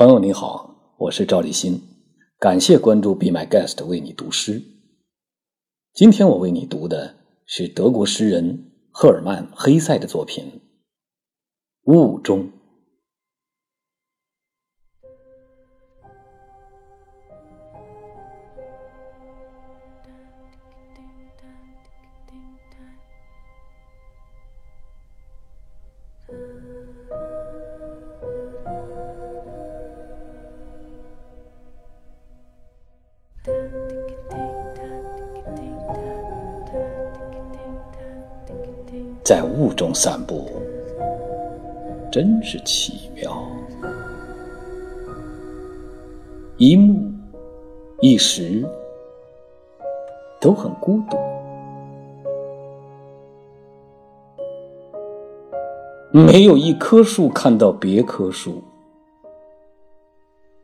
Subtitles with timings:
[0.00, 1.78] 朋友你好，我是赵立新，
[2.38, 4.62] 感谢关注 Be My Guest 为你读诗。
[5.92, 10.62] 今天我为你读的是德国诗人赫尔曼·黑塞的作品
[11.92, 12.44] 《雾中》。
[39.30, 40.50] 在雾中散步，
[42.10, 43.30] 真是奇妙。
[46.56, 47.12] 一目
[48.00, 48.68] 一时
[50.40, 51.16] 都很孤独，
[56.10, 58.60] 没有一棵树看到别棵树，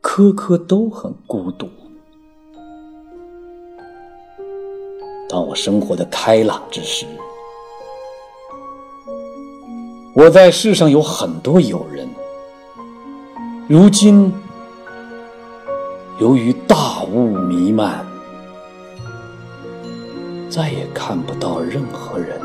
[0.01, 1.69] 棵棵都很孤独。
[5.29, 7.05] 当我生活的开朗之时。
[10.17, 12.09] 我在世上有很多友人，
[13.67, 14.33] 如今
[16.19, 18.03] 由于大雾弥漫，
[20.49, 22.41] 再也看不到任何人。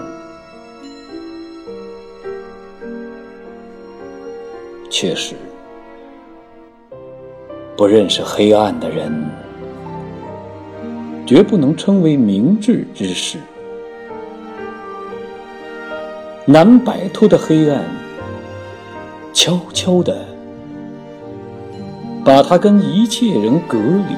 [4.91, 5.35] 确实，
[7.75, 9.11] 不认识黑暗的人，
[11.25, 13.39] 绝不能称为明智之士。
[16.45, 17.85] 难摆脱的黑暗，
[19.33, 20.27] 悄悄地
[22.25, 24.17] 把它跟一切人隔离。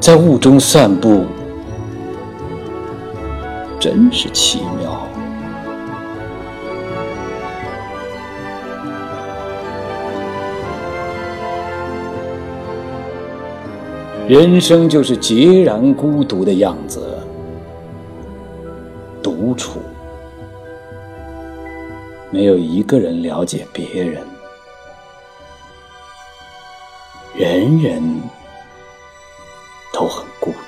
[0.00, 1.24] 在雾中散步，
[3.80, 5.06] 真是奇妙。
[14.28, 17.18] 人生就是孑然孤独的样子，
[19.22, 19.80] 独处，
[22.30, 24.22] 没有一个人了解别人，
[27.34, 28.02] 人人
[29.94, 30.52] 都很孤